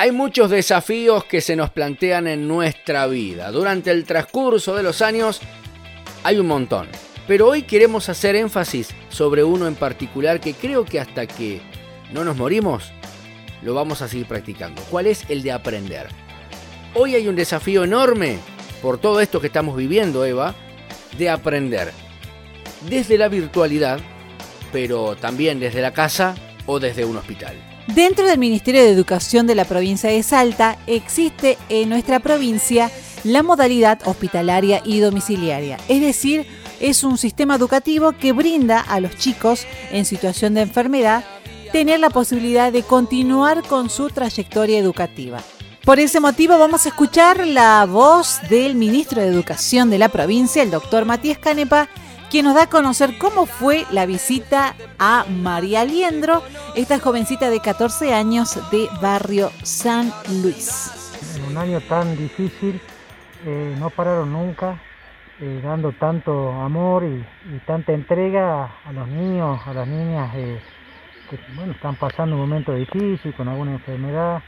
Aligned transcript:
Hay 0.00 0.12
muchos 0.12 0.48
desafíos 0.48 1.24
que 1.24 1.40
se 1.40 1.56
nos 1.56 1.70
plantean 1.70 2.28
en 2.28 2.46
nuestra 2.46 3.08
vida. 3.08 3.50
Durante 3.50 3.90
el 3.90 4.04
transcurso 4.04 4.76
de 4.76 4.84
los 4.84 5.02
años 5.02 5.40
hay 6.22 6.38
un 6.38 6.46
montón. 6.46 6.86
Pero 7.26 7.48
hoy 7.48 7.62
queremos 7.62 8.08
hacer 8.08 8.36
énfasis 8.36 8.94
sobre 9.08 9.42
uno 9.42 9.66
en 9.66 9.74
particular 9.74 10.38
que 10.38 10.54
creo 10.54 10.84
que 10.84 11.00
hasta 11.00 11.26
que 11.26 11.60
no 12.12 12.22
nos 12.22 12.36
morimos 12.36 12.92
lo 13.60 13.74
vamos 13.74 14.00
a 14.00 14.06
seguir 14.06 14.26
practicando. 14.26 14.80
¿Cuál 14.88 15.08
es 15.08 15.28
el 15.28 15.42
de 15.42 15.50
aprender? 15.50 16.06
Hoy 16.94 17.16
hay 17.16 17.26
un 17.26 17.34
desafío 17.34 17.82
enorme 17.82 18.38
por 18.80 18.98
todo 18.98 19.20
esto 19.20 19.40
que 19.40 19.48
estamos 19.48 19.76
viviendo, 19.76 20.24
Eva, 20.24 20.54
de 21.18 21.28
aprender. 21.28 21.90
Desde 22.88 23.18
la 23.18 23.26
virtualidad, 23.26 23.98
pero 24.72 25.16
también 25.16 25.58
desde 25.58 25.82
la 25.82 25.92
casa 25.92 26.36
o 26.66 26.78
desde 26.78 27.04
un 27.04 27.16
hospital. 27.16 27.56
Dentro 27.94 28.26
del 28.26 28.38
Ministerio 28.38 28.82
de 28.82 28.90
Educación 28.90 29.46
de 29.46 29.54
la 29.54 29.64
provincia 29.64 30.10
de 30.10 30.22
Salta 30.22 30.76
existe 30.86 31.56
en 31.70 31.88
nuestra 31.88 32.20
provincia 32.20 32.90
la 33.24 33.42
modalidad 33.42 34.06
hospitalaria 34.06 34.82
y 34.84 35.00
domiciliaria, 35.00 35.78
es 35.88 36.02
decir, 36.02 36.46
es 36.80 37.02
un 37.02 37.16
sistema 37.16 37.56
educativo 37.56 38.12
que 38.12 38.32
brinda 38.32 38.78
a 38.80 39.00
los 39.00 39.16
chicos 39.16 39.66
en 39.90 40.04
situación 40.04 40.52
de 40.52 40.60
enfermedad 40.60 41.24
tener 41.72 41.98
la 41.98 42.10
posibilidad 42.10 42.70
de 42.70 42.82
continuar 42.82 43.62
con 43.62 43.88
su 43.88 44.10
trayectoria 44.10 44.78
educativa. 44.78 45.42
Por 45.82 45.98
ese 45.98 46.20
motivo 46.20 46.58
vamos 46.58 46.84
a 46.84 46.90
escuchar 46.90 47.46
la 47.46 47.86
voz 47.86 48.40
del 48.50 48.74
ministro 48.74 49.22
de 49.22 49.28
Educación 49.28 49.88
de 49.88 49.96
la 49.96 50.10
provincia, 50.10 50.62
el 50.62 50.70
doctor 50.70 51.06
Matías 51.06 51.38
Canepa, 51.38 51.88
quien 52.30 52.44
nos 52.44 52.54
da 52.54 52.64
a 52.64 52.68
conocer 52.68 53.16
cómo 53.18 53.46
fue 53.46 53.84
la 53.90 54.06
visita 54.06 54.74
a 54.98 55.24
María 55.28 55.84
Liendro, 55.84 56.42
esta 56.74 56.98
jovencita 56.98 57.48
de 57.50 57.60
14 57.60 58.12
años 58.14 58.58
de 58.70 58.88
barrio 59.00 59.50
San 59.62 60.12
Luis. 60.42 61.36
En 61.36 61.44
un 61.44 61.56
año 61.56 61.80
tan 61.82 62.16
difícil, 62.16 62.80
eh, 63.46 63.74
no 63.78 63.88
pararon 63.90 64.32
nunca, 64.32 64.78
eh, 65.40 65.60
dando 65.62 65.92
tanto 65.92 66.52
amor 66.52 67.04
y, 67.04 67.24
tanta 67.66 67.92
entrega 67.92 68.70
a 68.84 68.92
los 68.92 69.08
niños, 69.08 69.60
a 69.66 69.72
las 69.72 69.88
niñas 69.88 70.30
eh, 70.34 70.60
que 71.30 71.38
bueno, 71.54 71.72
están 71.72 71.96
pasando 71.96 72.36
un 72.36 72.42
momento 72.42 72.74
difícil 72.74 73.34
con 73.34 73.48
alguna 73.48 73.72
enfermedad, 73.72 74.42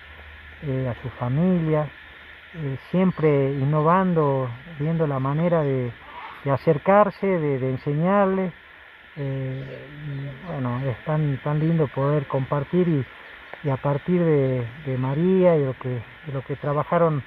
a 0.62 0.94
sus 1.02 1.10
familias, 1.19 1.88
siempre 2.91 3.54
innovando, 3.54 4.50
viendo 4.78 5.06
la 5.06 5.19
manera 5.19 5.62
de 5.62 5.91
de 6.44 6.50
acercarse, 6.50 7.27
de, 7.27 7.70
enseñarles. 7.70 8.52
Eh, 9.16 9.64
bueno, 10.47 10.80
es 10.86 10.97
tan, 11.05 11.38
tan 11.38 11.58
lindo 11.58 11.88
poder 11.88 12.27
compartir 12.27 13.05
y, 13.64 13.69
a 13.69 13.77
partir 13.77 14.22
de, 14.24 14.97
María 14.98 15.56
y 15.56 15.60
de 15.60 15.66
lo 15.66 15.74
que, 15.74 16.02
lo 16.32 16.42
que 16.42 16.56
trabajaron 16.56 17.22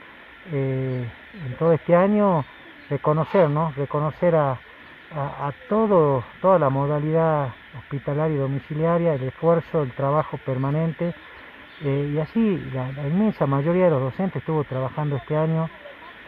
eh, 0.52 1.08
en 1.46 1.54
todo 1.58 1.74
este 1.74 1.96
año, 1.96 2.44
reconocer, 2.90 3.50
¿no? 3.50 3.72
reconocer 3.76 4.36
a, 4.36 4.60
a, 5.16 5.52
todo, 5.70 6.24
toda 6.42 6.60
la 6.60 6.70
modalidad 6.70 7.54
hospitalaria 7.78 8.36
y 8.36 8.40
domiciliaria, 8.40 9.14
el 9.14 9.24
esfuerzo, 9.24 9.84
el 9.84 9.92
trabajo 9.92 10.38
permanente. 10.46 11.14
Eh, 11.82 12.12
y 12.14 12.20
así 12.20 12.58
la, 12.74 12.90
inmensa 13.08 13.46
mayoría 13.46 13.86
de 13.86 13.92
los 13.92 14.02
docentes 14.02 14.38
estuvo 14.38 14.64
trabajando 14.64 15.18
este 15.18 15.36
año 15.36 15.70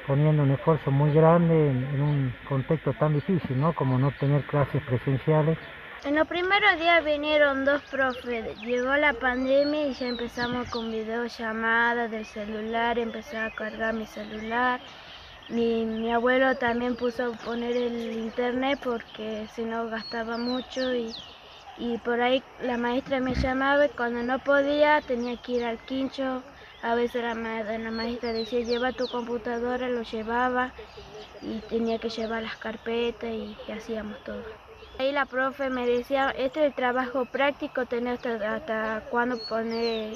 poniendo 0.07 0.43
un 0.43 0.51
esfuerzo 0.51 0.91
muy 0.91 1.11
grande 1.13 1.53
en, 1.69 2.01
un 2.01 2.33
contexto 2.47 2.93
tan 2.93 3.13
difícil, 3.13 3.59
¿no? 3.59 3.73
Como 3.73 3.97
no 3.97 4.11
tener 4.11 4.41
clases 4.43 4.81
presenciales. 4.83 5.57
En 6.03 6.15
los 6.15 6.27
primeros 6.27 6.79
días 6.79 7.03
vinieron 7.03 7.65
dos 7.65 7.81
profes, 7.83 8.61
llegó 8.61 8.95
la 8.95 9.13
pandemia 9.13 9.87
y 9.87 9.93
ya 9.93 10.07
empezamos 10.07 10.69
con 10.69 10.91
videollamadas 10.91 12.11
del 12.11 12.25
celular, 12.25 12.99
empecé 12.99 13.37
a 13.37 13.49
cargar 13.49 13.93
mi 13.95 14.05
celular. 14.05 14.79
Mi, 15.49 15.85
mi 15.85 16.11
abuelo 16.11 16.55
también 16.55 16.95
puso 16.95 17.25
a 17.25 17.31
poner 17.31 17.75
el 17.75 18.11
internet 18.11 18.79
porque 18.83 19.47
si 19.53 19.63
no 19.63 19.89
gastaba 19.89 20.37
mucho 20.37 20.93
y, 20.93 21.11
y 21.77 21.97
por 21.99 22.21
ahí 22.21 22.43
la 22.61 22.77
maestra 22.77 23.19
me 23.19 23.33
llamaba 23.33 23.85
y 23.85 23.89
cuando 23.89 24.21
no 24.21 24.37
podía 24.39 25.01
tenía 25.01 25.37
que 25.37 25.53
ir 25.53 25.65
al 25.65 25.79
quincho 25.79 26.43
a 26.85 26.93
veces 26.93 27.23
la, 27.23 27.33
maestra 27.33 28.31
decía, 28.31 28.59
lleva 28.59 28.91
tu 28.91 29.07
computadora, 29.07 29.89
lo 29.89 30.03
llevaba 30.03 30.71
y 31.41 31.57
tenía 31.61 31.97
que 31.97 32.09
llevar 32.09 32.43
las 32.43 32.57
carpetas 32.57 33.31
y, 33.31 33.57
hacíamos 33.71 34.23
todo. 34.23 34.43
Ahí 34.99 35.11
la 35.11 35.25
profe 35.25 35.71
me 35.71 35.87
decía, 35.87 36.29
este 36.37 36.59
es 36.59 36.67
el 36.67 36.73
trabajo 36.75 37.25
práctico, 37.25 37.87
tenés 37.87 38.23
hasta, 38.23 38.55
hasta 38.55 39.03
cuando 39.09 39.39
pone 39.39 40.13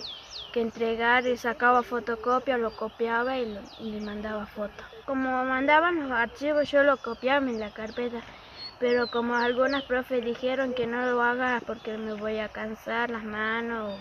que 0.53 0.62
entregar 0.62 1.25
y 1.25 1.38
sacaba 1.38 1.81
fotocopia, 1.81 2.59
lo 2.59 2.69
copiaba 2.75 3.40
y, 3.40 3.46
le 3.80 4.01
mandaba 4.01 4.46
fotos. 4.46 4.86
Como 5.06 5.44
mandaban 5.46 6.07
los 6.07 6.12
archivos, 6.12 6.69
yo 6.69 6.84
lo 6.84 6.97
copiaba 6.97 7.50
en 7.50 7.59
la 7.59 7.72
carpeta, 7.72 8.22
pero 8.78 9.07
como 9.07 9.34
algunas 9.34 9.81
profes 9.81 10.24
dijeron 10.24 10.75
que 10.75 10.86
no 10.86 11.01
lo 11.01 11.24
haga 11.24 11.63
porque 11.66 11.97
me 11.97 12.13
voy 12.13 12.38
a 12.38 12.50
cansar 12.50 13.09
las 13.09 13.24
manos 13.24 14.00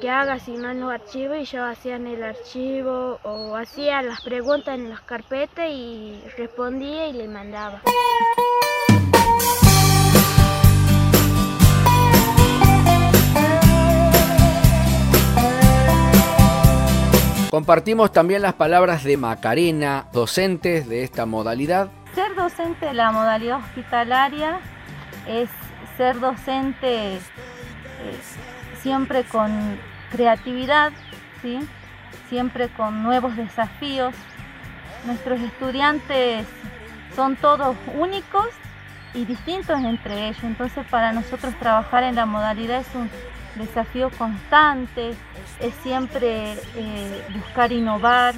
que 0.00 0.10
haga 0.10 0.38
si 0.38 0.52
no 0.52 0.70
en 0.70 0.80
los 0.80 0.92
archivos 0.92 1.38
y 1.38 1.44
yo 1.44 1.64
hacía 1.64 1.96
en 1.96 2.06
el 2.06 2.22
archivo 2.22 3.18
o 3.22 3.56
hacía 3.56 4.00
las 4.02 4.20
preguntas 4.20 4.74
en 4.76 4.90
las 4.90 5.00
carpetas 5.00 5.68
y 5.70 6.22
respondía 6.36 7.08
y 7.08 7.12
le 7.14 7.28
mandaba. 7.28 7.82
Compartimos 17.50 18.12
también 18.12 18.42
las 18.42 18.54
palabras 18.54 19.02
de 19.04 19.16
Macarena, 19.16 20.06
docentes 20.12 20.88
de 20.88 21.02
esta 21.02 21.26
modalidad. 21.26 21.88
Ser 22.14 22.34
docente 22.36 22.86
de 22.86 22.94
la 22.94 23.10
modalidad 23.10 23.58
hospitalaria 23.58 24.60
es 25.26 25.48
ser 25.96 26.20
docente 26.20 27.18
siempre 28.82 29.24
con 29.24 29.78
creatividad, 30.10 30.92
¿sí? 31.42 31.58
siempre 32.28 32.68
con 32.68 33.02
nuevos 33.02 33.36
desafíos. 33.36 34.14
Nuestros 35.06 35.40
estudiantes 35.40 36.46
son 37.14 37.36
todos 37.36 37.76
únicos 37.94 38.46
y 39.14 39.24
distintos 39.24 39.78
entre 39.80 40.28
ellos, 40.28 40.42
entonces 40.44 40.86
para 40.90 41.12
nosotros 41.12 41.54
trabajar 41.58 42.02
en 42.02 42.14
la 42.14 42.26
modalidad 42.26 42.80
es 42.80 42.94
un 42.94 43.08
desafío 43.54 44.10
constante, 44.10 45.14
es 45.60 45.74
siempre 45.82 46.54
eh, 46.76 47.26
buscar 47.34 47.72
innovar, 47.72 48.34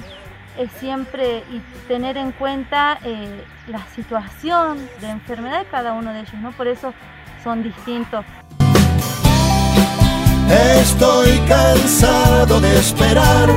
es 0.57 0.71
siempre 0.73 1.43
tener 1.87 2.17
en 2.17 2.31
cuenta 2.31 2.99
eh, 3.03 3.43
la 3.67 3.85
situación 3.87 4.77
de 4.99 5.09
enfermedad 5.09 5.59
de 5.59 5.65
cada 5.65 5.93
uno 5.93 6.13
de 6.13 6.21
ellos, 6.21 6.35
¿no? 6.35 6.51
Por 6.51 6.67
eso 6.67 6.93
son 7.43 7.63
distintos. 7.63 8.25
Estoy 10.51 11.37
cansado 11.47 12.59
de 12.59 12.77
esperar. 12.77 13.47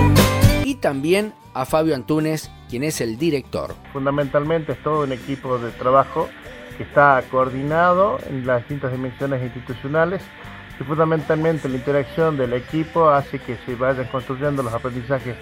Y 0.65 0.77
también 0.77 1.35
a 1.53 1.65
Fabio 1.65 1.97
Antunes, 1.97 2.53
quien 2.71 2.85
es 2.85 3.01
el 3.01 3.19
director. 3.19 3.75
Fundamentalmente 3.93 4.73
es 4.73 4.83
todo 4.85 5.03
un 5.03 5.11
equipo 5.11 5.59
de 5.59 5.73
trabajo 5.73 6.29
que 6.77 6.85
está 6.85 7.21
coordinado 7.33 8.21
en 8.29 8.47
las 8.47 8.59
distintas 8.59 8.93
dimensiones 8.93 9.43
institucionales 9.43 10.23
y 10.79 10.85
fundamentalmente 10.85 11.69
la 11.69 11.79
interacción 11.79 12.37
del 12.37 12.53
equipo 12.53 13.11
hace 13.11 13.41
que 13.41 13.57
se 13.67 13.75
vayan 13.75 14.07
construyendo 14.07 14.63
los 14.63 14.73
aprendizajes 14.73 15.35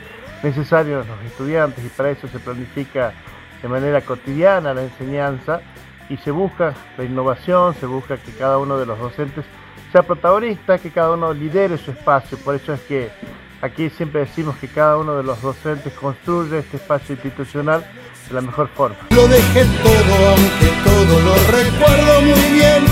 necesarios 0.42 1.06
a 1.06 1.16
los 1.16 1.24
estudiantes 1.26 1.84
y 1.84 1.88
para 1.88 2.12
eso 2.12 2.28
se 2.28 2.38
planifica 2.38 3.12
de 3.60 3.68
manera 3.68 4.00
cotidiana 4.00 4.72
la 4.72 4.84
enseñanza 4.84 5.60
y 6.08 6.16
se 6.16 6.30
busca 6.30 6.72
la 6.96 7.04
innovación, 7.04 7.74
se 7.74 7.84
busca 7.84 8.16
que 8.16 8.32
cada 8.32 8.56
uno 8.56 8.78
de 8.78 8.86
los 8.86 8.98
docentes 8.98 9.44
sea 9.92 10.02
protagonista, 10.02 10.78
que 10.78 10.90
cada 10.90 11.12
uno 11.12 11.34
lidere 11.34 11.76
su 11.76 11.90
espacio. 11.90 12.38
Por 12.38 12.54
eso 12.54 12.72
es 12.72 12.80
que 12.80 13.10
aquí 13.60 13.90
siempre 13.90 14.20
decimos 14.20 14.56
que 14.56 14.66
cada 14.66 14.96
uno 14.96 15.16
de 15.16 15.22
los 15.22 15.42
docentes 15.42 15.92
construye 15.92 16.60
este 16.60 16.78
espacio 16.78 17.14
institucional 17.14 17.84
de 18.28 18.34
la 18.34 18.40
mejor 18.40 18.68
forma. 18.68 18.96
Lo 19.10 19.28
dejé 19.28 19.64
todo, 19.82 20.28
aunque 20.30 20.72
todo 20.82 21.20
lo 21.20 21.34
recuerdo 21.52 22.22
muy 22.22 22.58
bien. 22.58 22.86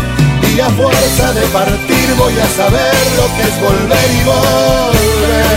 Y 0.54 0.60
a 0.60 0.68
fuerza 0.68 1.32
de 1.32 1.46
partir 1.46 2.14
voy 2.18 2.38
a 2.38 2.46
saber 2.46 2.94
lo 3.16 3.26
que 3.36 3.42
es 3.42 3.60
volver 3.62 4.10
y 4.10 4.24
volver. 4.24 5.50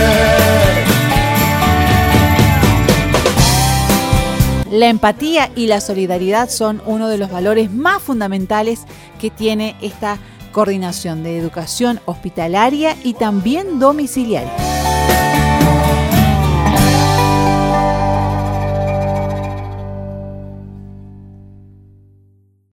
La 4.70 4.88
empatía 4.88 5.50
y 5.54 5.66
la 5.66 5.80
solidaridad 5.80 6.48
son 6.48 6.80
uno 6.86 7.08
de 7.08 7.18
los 7.18 7.30
valores 7.30 7.70
más 7.70 8.02
fundamentales 8.02 8.86
que 9.20 9.30
tiene 9.30 9.76
esta 9.82 10.18
coordinación 10.54 11.22
de 11.22 11.36
educación 11.36 12.00
hospitalaria 12.06 12.96
y 13.02 13.12
también 13.12 13.78
domiciliaria. 13.78 14.63